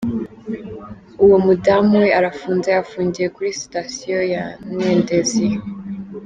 [1.23, 4.43] uwo mudamu we arafunze, afungiye kuri sitasiyo ya
[4.77, 5.47] ntendezi.